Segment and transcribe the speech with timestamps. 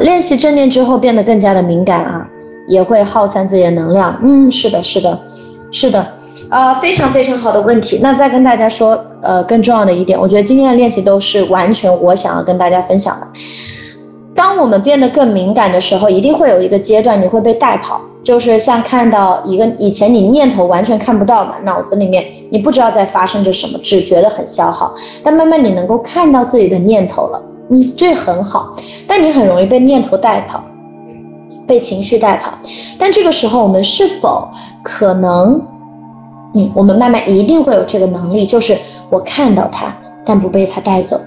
[0.00, 2.26] 练习正念之后变得更加的敏感啊，
[2.66, 4.18] 也会耗散自己的能量。
[4.22, 5.20] 嗯，是的，是的，
[5.70, 6.06] 是的，
[6.50, 7.98] 呃，非常非常好的问题。
[8.02, 13.26] 那再跟大家说，呃，更重要的一点，我觉得今天的练习都是完全我想要跟大家分享的。
[14.34, 24.94] 当我们变得更敏感的时候，一定会有一个阶段，你会被带跑，就是像看到一个以前你念头完全看不到嘛，脑子里面你不知道在发生着什么，只觉得很消耗。
[25.22, 28.76] 但慢慢你能够看到自己的念头了，嗯，这很好。
[29.06, 30.62] 但你很容易被念头带跑，
[31.66, 32.52] 被情绪带跑。
[32.98, 34.46] 但这个时候，我们是否
[34.82, 35.58] 可能，
[36.54, 38.76] 嗯，我们慢慢一定会有这个能力，就是
[39.08, 39.86] 我看到它，
[40.22, 41.18] 但不被它带走。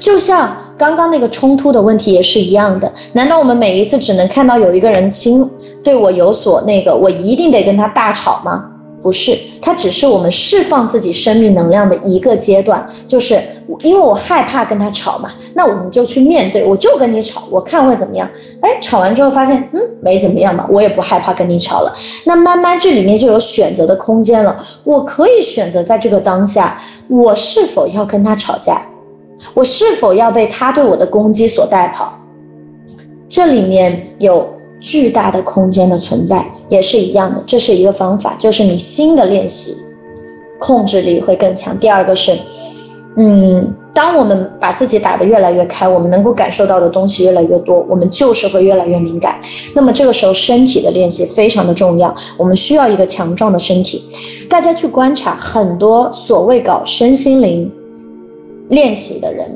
[0.00, 5.46] 就像刚刚那个冲突的问题也是一样的，难道我们每一次只能看到有一个人亲
[5.82, 8.64] 对我有所那个，我一定得跟他大吵吗？
[9.02, 13.40] 不是，它只是我们释放自己生命能量的一个阶段，就是
[13.80, 18.28] 因为我害怕跟他吵嘛，那我们就去面对，我就跟你吵，我看会怎么样？
[18.60, 21.90] 哎，吵完之后发现，嗯，没怎么样嘛，我也不害怕跟你吵了。
[22.26, 28.82] 那慢慢这里面就有选择的空间了，我可以选择在这个当下，我是否要跟他吵架。
[29.54, 32.18] 我是否要被他对我的攻击所带跑？
[33.28, 34.48] 这里面有
[34.84, 37.42] 巨大的空间的存在，也是一样的。
[37.46, 39.74] 这是一个方法，就是你新的练习，
[40.58, 41.76] 控制力会更强。
[41.78, 42.38] 第二个是，
[43.16, 49.38] 嗯，当我们把自己打得越来越开，我们能够感受到的东西越来越多，我们就是会越来越敏感。
[49.74, 54.04] 那么这个时候，身体的练习非常的重要，我们需要一个强壮的身体。
[54.50, 57.72] 大家去观察很多所谓搞身心灵。
[58.70, 59.46] 练习的人，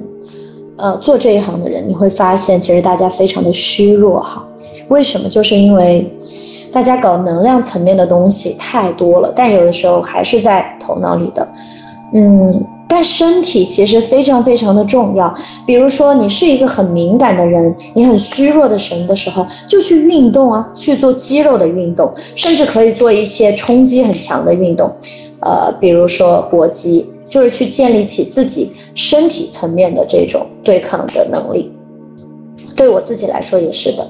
[0.78, 4.46] 呃，做这一行的人，你会发现，其实大家非常的虚弱哈。
[4.86, 5.28] 为什么？
[5.28, 6.08] 就是因为
[6.72, 11.46] 大家搞能量层面的东西太多了，但有的时候还是在头脑里的。
[12.14, 15.34] 嗯，但身体其实非常非常的重要。
[15.66, 24.88] 比如说，你是一个很敏感的人，你很虚弱的神的时候，就去运动啊，去做肌肉的运动，甚至可以做一些冲击很强的运动，
[25.40, 27.04] 呃，比如说搏击。
[27.30, 31.72] 就是去建立起自己身体层面的这种对抗的能力，
[32.74, 34.06] 对我自己来说也是的。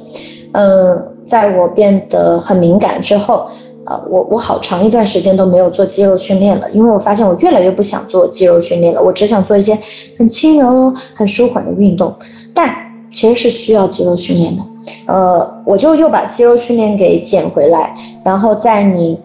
[0.53, 3.47] 嗯，在我变得很敏感之后，
[3.85, 9.79] 呃，我我好长一段时间都没有做肌肉训练了，因为我发现我越来越不想做肌肉训练了，我只想做一些
[10.17, 12.15] 很轻柔、很舒缓的运动。
[12.55, 12.75] 但
[13.13, 14.63] 其实是需要肌肉训练的，
[15.07, 17.95] 呃，我就又把肌肉训练给捡回来，
[18.25, 19.19] 然后在你，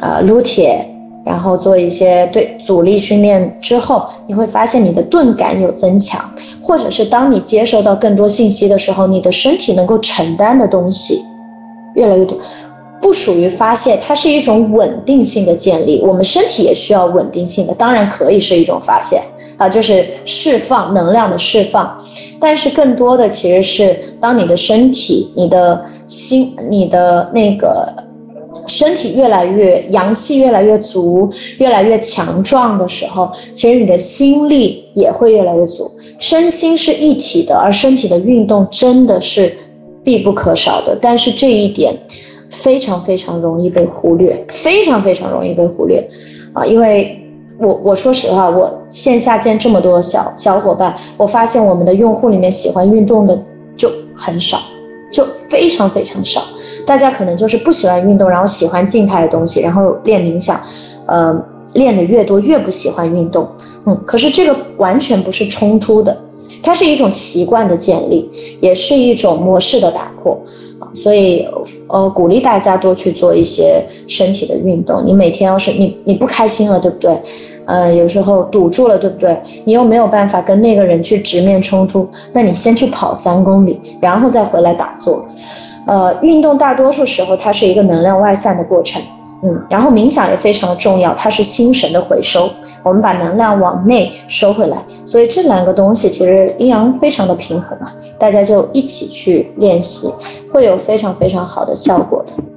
[0.00, 0.86] 呃，撸铁。
[1.24, 6.24] 然后做一些对阻力训练之后，你会发现你的钝感有增强，
[6.62, 11.22] 或者是当你接收到更多信息的时候，你的身体能够承担的东西
[11.94, 12.38] 越来越多，
[13.02, 16.00] 不属于发泄，它是一种稳定性的建立。
[16.02, 19.20] 我们身体也需要稳定性的，当然可以是一种发泄
[19.58, 21.94] 啊，就是释放能量的释放，
[22.40, 27.92] 但是更多的其实是当你的身体、你的心、你的那个。
[28.80, 35.90] 身体越来越阳气越来越足，越来越强壮的时候，其实你的心力也会越来越足。
[36.18, 39.52] 身心是一体的，而身体的运动真的是
[40.02, 40.96] 必不可少的。
[40.98, 41.94] 但是这一点
[42.48, 46.02] 非常非常容易被忽略，非常非常容易被忽略
[46.54, 46.64] 啊！
[46.64, 47.22] 因为
[47.58, 53.38] 我我说实话，我线下见这么多小小伙伴，我发现我们的用户里面喜欢运动的
[53.76, 54.58] 就很少。
[55.10, 56.42] 就非常非常少，
[56.86, 60.60] 大家可能就是不喜欢运动，然后喜欢静态的东西，然后练冥想，
[61.06, 61.36] 呃，
[61.74, 63.48] 练的越多越不喜欢运动，
[63.86, 66.16] 嗯，可是这个完全不是冲突的，
[66.62, 70.38] 它是一种习惯的建立，也是一种模式的打破，
[70.94, 71.46] 所以
[71.88, 75.04] 呃，鼓励大家多去做一些身体的运动。
[75.04, 77.20] 你每天要是你你不开心了，对不对？
[77.66, 79.40] 呃，有时候堵住了，对不对？
[79.64, 85.24] 你又没有办法跟那个人去直面冲突，那你先去跑三公里，然后再回来打坐。
[85.86, 89.00] 呃，运动大多数时候它是一个能量外散的过程，
[89.42, 92.50] 嗯，然后冥想也非常的重要，它是心神的回收，
[92.82, 94.76] 我们把能量往内收回来。
[95.06, 100.08] 所以这两个东西其实阴阳非常的平衡啊，大家就一起去练习，
[100.52, 102.32] 会有非常非常好的效果的。